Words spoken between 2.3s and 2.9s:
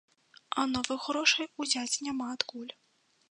адкуль.